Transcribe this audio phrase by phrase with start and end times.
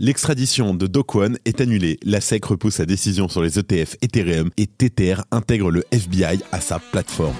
[0.00, 1.04] L'extradition de Do
[1.44, 1.98] est annulée.
[2.04, 6.60] La SEC repousse sa décision sur les ETF Ethereum et Tether intègre le FBI à
[6.60, 7.34] sa plateforme.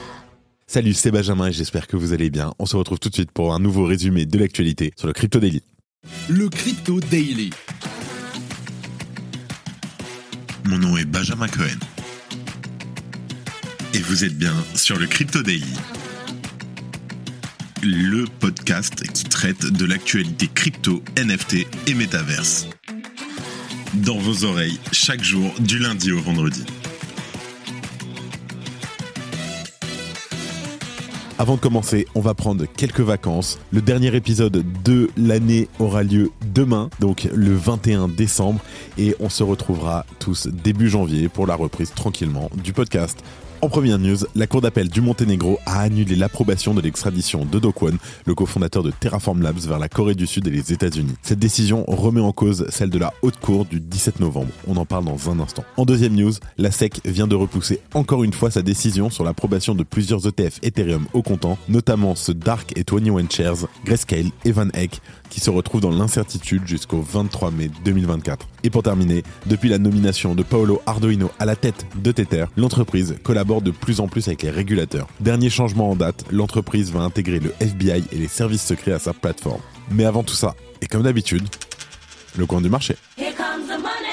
[0.66, 2.52] Salut, c'est Benjamin et j'espère que vous allez bien.
[2.58, 5.38] On se retrouve tout de suite pour un nouveau résumé de l'actualité sur le Crypto
[5.38, 5.62] Daily.
[6.28, 7.50] Le Crypto Daily.
[10.64, 11.78] Mon nom est Benjamin Cohen.
[13.94, 15.74] Et vous êtes bien sur le Crypto Daily
[17.82, 22.66] le podcast qui traite de l'actualité crypto, NFT et métaverse.
[23.94, 26.64] Dans vos oreilles, chaque jour, du lundi au vendredi.
[31.38, 33.60] Avant de commencer, on va prendre quelques vacances.
[33.72, 38.60] Le dernier épisode de l'année aura lieu demain, donc le 21 décembre,
[38.98, 43.22] et on se retrouvera tous début janvier pour la reprise tranquillement du podcast.
[43.60, 47.74] En première news, la Cour d'appel du Monténégro a annulé l'approbation de l'extradition de Do
[48.24, 51.14] le cofondateur de Terraform Labs, vers la Corée du Sud et les États-Unis.
[51.22, 54.50] Cette décision remet en cause celle de la Haute Cour du 17 novembre.
[54.68, 55.64] On en parle dans un instant.
[55.76, 59.74] En deuxième news, la SEC vient de repousser encore une fois sa décision sur l'approbation
[59.74, 64.68] de plusieurs ETF Ethereum au comptant, notamment ce Dark et 21 Shares, Grayscale et Van
[64.74, 68.46] Eck, qui se retrouvent dans l'incertitude jusqu'au 23 mai 2024.
[68.64, 73.16] Et pour terminer, depuis la nomination de Paolo Arduino à la tête de Tether, l'entreprise
[73.22, 75.08] collabore de plus en plus avec les régulateurs.
[75.20, 79.12] Dernier changement en date, l'entreprise va intégrer le FBI et les services secrets à sa
[79.12, 79.60] plateforme.
[79.90, 81.48] Mais avant tout ça, et comme d'habitude,
[82.36, 82.96] le coin du marché.
[83.16, 84.08] Here comes the money.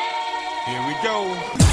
[0.67, 1.64] Here we go.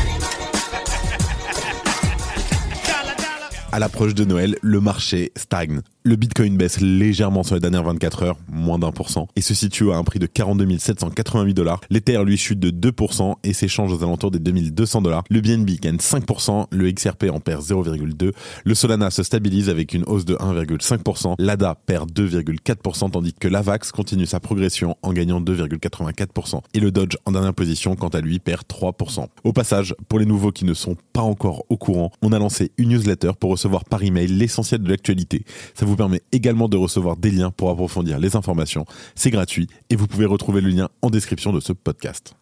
[3.75, 5.81] À l'approche de Noël, le marché stagne.
[6.05, 9.55] Le Bitcoin baisse légèrement sur les dernières 24 heures, moins d'un pour cent, et se
[9.55, 11.81] situe à un prix de 42 788 dollars.
[11.91, 15.23] L'Ether lui chute de 2% et s'échange aux alentours des 2200 dollars.
[15.31, 18.33] Le BNB gagne 5%, le XRP en perd 0,2%,
[18.65, 23.93] le Solana se stabilise avec une hausse de 1,5%, l'ADA perd 2,4% tandis que l'AVAX
[23.93, 28.41] continue sa progression en gagnant 2,84% et le Dodge en dernière position quant à lui
[28.41, 29.27] perd 3%.
[29.45, 32.73] Au passage, pour les nouveaux qui ne sont pas encore au courant, on a lancé
[32.77, 35.45] une newsletter pour recevoir par email l'essentiel de l'actualité.
[35.75, 38.85] Ça vous permet également de recevoir des liens pour approfondir les informations.
[39.15, 42.35] C'est gratuit et vous pouvez retrouver le lien en description de ce podcast.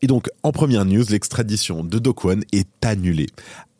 [0.00, 3.26] Et donc, en première news, l'extradition de Dokwan est annulée.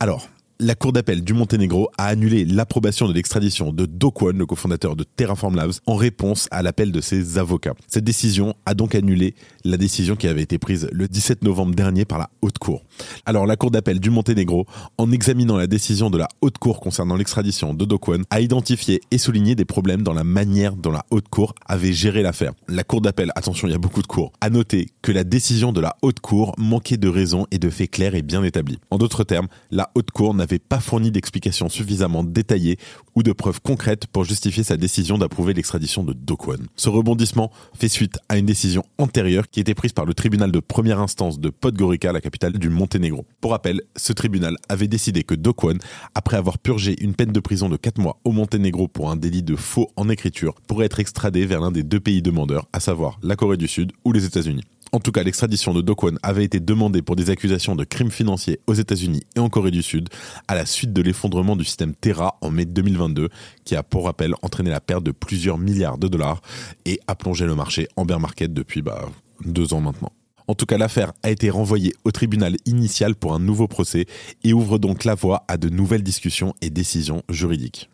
[0.01, 0.29] Alors,
[0.61, 5.05] la Cour d'appel du Monténégro a annulé l'approbation de l'extradition de Do le cofondateur de
[5.05, 7.75] Terraform Labs, en réponse à l'appel de ses avocats.
[7.87, 12.05] Cette décision a donc annulé la décision qui avait été prise le 17 novembre dernier
[12.05, 12.83] par la Haute Cour.
[13.25, 17.15] Alors la Cour d'appel du Monténégro, en examinant la décision de la Haute Cour concernant
[17.15, 21.29] l'extradition de Do a identifié et souligné des problèmes dans la manière dont la Haute
[21.29, 22.53] Cour avait géré l'affaire.
[22.67, 25.73] La Cour d'appel, attention, il y a beaucoup de cours, a noté que la décision
[25.73, 28.81] de la Haute Cour manquait de raisons et de faits clairs et bien établis.
[28.91, 32.79] En d'autres termes, la Haute Cour n'a n'avait pas fourni d'explications suffisamment détaillées
[33.15, 36.59] ou de preuves concrètes pour justifier sa décision d'approuver l'extradition de Dokwon.
[36.77, 40.61] Ce rebondissement fait suite à une décision antérieure qui était prise par le tribunal de
[40.61, 43.27] première instance de Podgorica, la capitale du Monténégro.
[43.41, 45.79] Pour rappel, ce tribunal avait décidé que Dokwon,
[46.15, 49.43] après avoir purgé une peine de prison de 4 mois au Monténégro pour un délit
[49.43, 53.19] de faux en écriture, pourrait être extradé vers l'un des deux pays demandeurs, à savoir
[53.23, 54.65] la Corée du Sud ou les États-Unis.
[54.93, 58.61] En tout cas, l'extradition de Dokwon avait été demandée pour des accusations de crimes financiers
[58.67, 60.09] aux États-Unis et en Corée du Sud
[60.49, 63.29] à la suite de l'effondrement du système Terra en mai 2022,
[63.65, 66.41] qui a pour rappel entraîné la perte de plusieurs milliards de dollars
[66.87, 69.09] et a plongé le marché en bear market depuis bah,
[69.45, 70.13] deux ans maintenant.
[70.47, 74.07] En tout cas, l'affaire a été renvoyée au tribunal initial pour un nouveau procès
[74.43, 77.91] et ouvre donc la voie à de nouvelles discussions et décisions juridiques.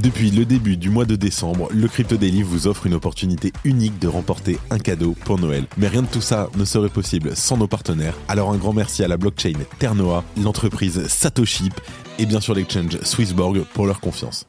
[0.00, 3.98] Depuis le début du mois de décembre, le Crypto Daily vous offre une opportunité unique
[3.98, 5.66] de remporter un cadeau pour Noël.
[5.76, 8.16] Mais rien de tout ça ne serait possible sans nos partenaires.
[8.26, 11.68] Alors un grand merci à la blockchain Ternoa, l'entreprise Satoshi
[12.18, 14.46] et bien sûr l'exchange Swissborg pour leur confiance.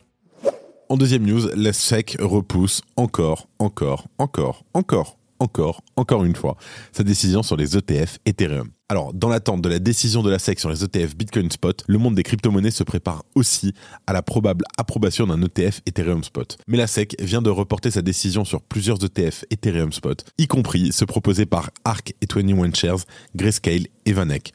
[0.87, 6.55] En deuxième news, la SEC repousse encore, encore, encore, encore, encore, encore une fois
[6.93, 8.69] sa décision sur les ETF Ethereum.
[8.93, 11.97] Alors, dans l'attente de la décision de la SEC sur les ETF Bitcoin Spot, le
[11.97, 13.73] monde des crypto-monnaies se prépare aussi
[14.05, 16.59] à la probable approbation d'un ETF Ethereum Spot.
[16.67, 20.91] Mais la SEC vient de reporter sa décision sur plusieurs ETF Ethereum Spot, y compris
[20.91, 22.99] ceux proposés par ARK et 21 Shares,
[23.35, 23.87] Grayscale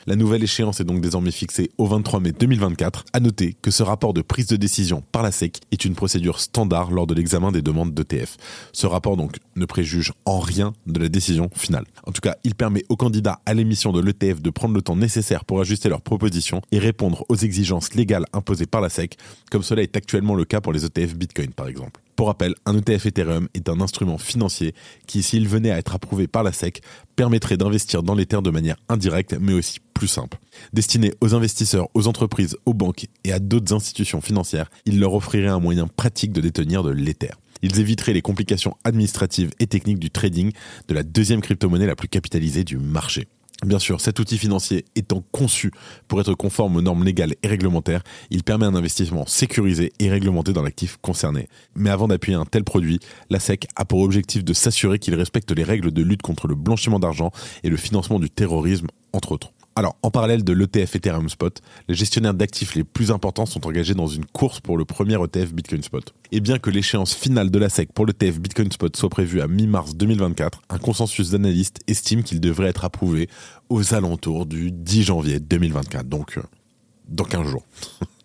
[0.07, 3.07] La nouvelle échéance est donc désormais fixée au 23 mai 2024.
[3.13, 6.41] À noter que ce rapport de prise de décision par la SEC est une procédure
[6.41, 8.37] standard lors de l'examen des demandes d'ETF.
[8.73, 11.85] Ce rapport donc ne préjuge en rien de la décision finale.
[12.07, 14.97] En tout cas, il permet aux candidats à l'émission de l'ETF de prendre le temps
[14.97, 19.17] nécessaire pour ajuster leurs propositions et répondre aux exigences légales imposées par la SEC,
[19.51, 22.01] comme cela est actuellement le cas pour les ETF Bitcoin par exemple.
[22.19, 24.75] Pour rappel, un ETF Ethereum est un instrument financier
[25.07, 26.83] qui, s'il venait à être approuvé par la SEC,
[27.15, 30.37] permettrait d'investir dans l'Ether de manière indirecte mais aussi plus simple.
[30.73, 35.47] Destiné aux investisseurs, aux entreprises, aux banques et à d'autres institutions financières, il leur offrirait
[35.47, 37.31] un moyen pratique de détenir de l'Ether.
[37.63, 40.51] Ils éviteraient les complications administratives et techniques du trading
[40.89, 43.29] de la deuxième crypto-monnaie la plus capitalisée du marché.
[43.67, 45.73] Bien sûr, cet outil financier étant conçu
[46.07, 50.53] pour être conforme aux normes légales et réglementaires, il permet un investissement sécurisé et réglementé
[50.53, 51.49] dans l'actif concerné.
[51.75, 53.01] Mais avant d'appuyer un tel produit,
[53.31, 56.55] la SEC a pour objectif de s'assurer qu'il respecte les règles de lutte contre le
[56.55, 57.33] blanchiment d'argent
[57.65, 59.53] et le financement du terrorisme, entre autres.
[59.79, 63.95] Alors, en parallèle de l'ETF Ethereum Spot, les gestionnaires d'actifs les plus importants sont engagés
[63.95, 66.13] dans une course pour le premier ETF Bitcoin Spot.
[66.33, 69.47] Et bien que l'échéance finale de la SEC pour l'ETF Bitcoin Spot soit prévue à
[69.47, 73.29] mi-mars 2024, un consensus d'analystes estime qu'il devrait être approuvé
[73.69, 76.43] aux alentours du 10 janvier 2024, donc euh,
[77.07, 77.63] dans 15 jours.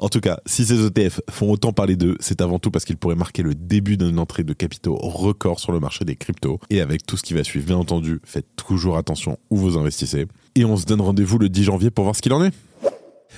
[0.00, 2.96] En tout cas, si ces ETF font autant parler d'eux, c'est avant tout parce qu'ils
[2.96, 6.58] pourraient marquer le début d'une entrée de capitaux record sur le marché des cryptos.
[6.70, 10.26] Et avec tout ce qui va suivre, bien entendu, faites toujours attention où vous investissez.
[10.54, 12.52] Et on se donne rendez-vous le 10 janvier pour voir ce qu'il en est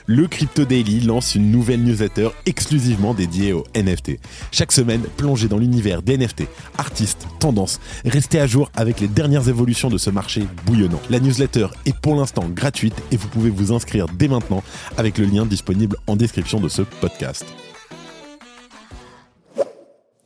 [0.06, 4.19] le Crypto Daily lance une nouvelle newsletter exclusivement dédiée aux NFT.
[4.50, 6.44] Chaque semaine, plongez dans l'univers des NFT,
[6.79, 11.00] artistes, tendances, restez à jour avec les dernières évolutions de ce marché bouillonnant.
[11.11, 14.62] La newsletter est pour l'instant gratuite et vous pouvez vous inscrire dès maintenant
[14.97, 17.45] avec le lien disponible en description de ce podcast.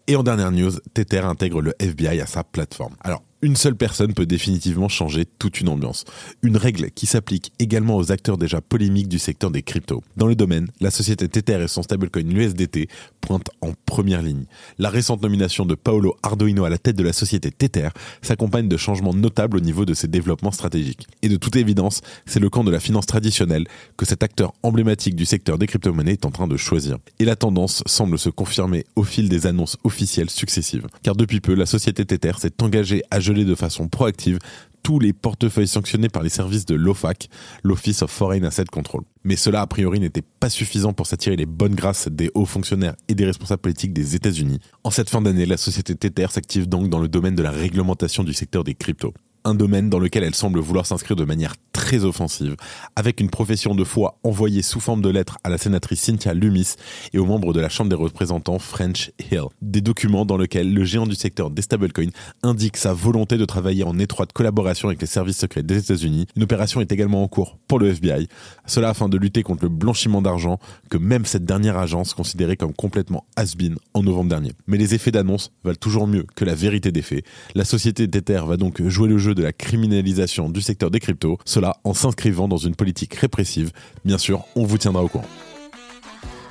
[0.09, 2.95] Et en dernière news, Tether intègre le FBI à sa plateforme.
[3.43, 6.05] Une seule personne peut définitivement changer toute une ambiance.
[6.43, 10.03] Une règle qui s'applique également aux acteurs déjà polémiques du secteur des cryptos.
[10.17, 12.89] Dans le domaine, la société Tether et son stablecoin USDT
[13.21, 14.47] pointent en première ligne.
[14.79, 17.89] La récente nomination de Paolo Ardoino à la tête de la société Tether
[18.23, 21.07] s'accompagne de changements notables au niveau de ses développements stratégiques.
[21.23, 23.67] Et de toute évidence, c'est le camp de la finance traditionnelle
[23.97, 26.99] que cet acteur emblématique du secteur des crypto-monnaies est en train de choisir.
[27.19, 30.87] Et la tendance semble se confirmer au fil des annonces officielles successives.
[31.03, 34.39] Car depuis peu, la société Tether s'est engagée à de façon proactive
[34.83, 37.29] tous les portefeuilles sanctionnés par les services de l'OFAC,
[37.65, 39.03] l'Office of Foreign Asset Control.
[39.25, 42.95] Mais cela, a priori, n'était pas suffisant pour s'attirer les bonnes grâces des hauts fonctionnaires
[43.09, 44.61] et des responsables politiques des États-Unis.
[44.85, 48.23] En cette fin d'année, la société Tether s'active donc dans le domaine de la réglementation
[48.23, 49.13] du secteur des cryptos
[49.47, 51.55] un domaine dans lequel elle semble vouloir s'inscrire de manière
[51.87, 52.57] très offensive,
[52.97, 56.75] avec une profession de foi envoyée sous forme de lettres à la sénatrice Cynthia Lumis
[57.13, 59.45] et aux membres de la Chambre des représentants French Hill.
[59.63, 62.11] Des documents dans lesquels le géant du secteur des stablecoins
[62.43, 66.27] indique sa volonté de travailler en étroite collaboration avec les services secrets des États-Unis.
[66.35, 68.27] Une opération est également en cours pour le FBI,
[68.67, 70.59] cela afin de lutter contre le blanchiment d'argent
[70.91, 74.51] que même cette dernière agence considérait comme complètement has-been en novembre dernier.
[74.67, 77.25] Mais les effets d'annonce valent toujours mieux que la vérité des faits.
[77.55, 81.39] La société d'Ether va donc jouer le jeu de la criminalisation du secteur des cryptos,
[81.45, 83.73] cela en s'inscrivant dans une politique répressive.
[84.05, 85.25] Bien sûr, on vous tiendra au courant.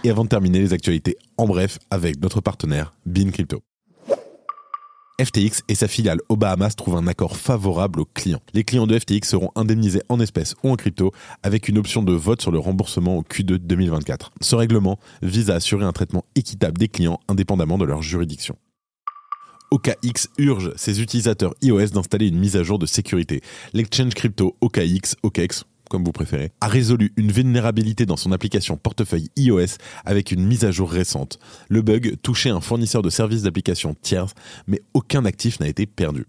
[0.03, 3.61] Et avant de terminer les actualités en bref avec notre partenaire Bean Crypto.
[5.21, 8.41] FTX et sa filiale aux Bahamas trouvent un accord favorable aux clients.
[8.53, 12.11] Les clients de FTX seront indemnisés en espèces ou en crypto avec une option de
[12.11, 14.31] vote sur le remboursement au Q2 2024.
[14.41, 18.57] Ce règlement vise à assurer un traitement équitable des clients indépendamment de leur juridiction.
[19.75, 23.41] OKX urge ses utilisateurs iOS d'installer une mise à jour de sécurité.
[23.73, 29.29] L'exchange crypto OKX, OKX, comme vous préférez, a résolu une vulnérabilité dans son application portefeuille
[29.35, 29.75] iOS
[30.05, 31.39] avec une mise à jour récente.
[31.67, 34.31] Le bug touchait un fournisseur de services d'application tierce,
[34.65, 36.25] mais aucun actif n'a été perdu.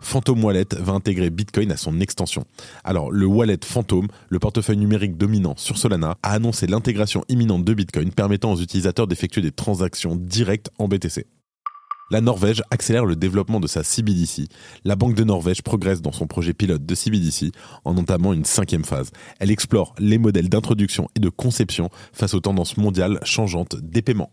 [0.00, 2.46] Phantom Wallet va intégrer Bitcoin à son extension.
[2.84, 7.74] Alors, le wallet Phantom, le portefeuille numérique dominant sur Solana, a annoncé l'intégration imminente de
[7.74, 11.26] Bitcoin permettant aux utilisateurs d'effectuer des transactions directes en BTC.
[12.10, 14.48] La Norvège accélère le développement de sa CBDC.
[14.84, 17.52] La Banque de Norvège progresse dans son projet pilote de CBDC
[17.84, 19.12] en entamant une cinquième phase.
[19.38, 24.32] Elle explore les modèles d'introduction et de conception face aux tendances mondiales changeantes des paiements.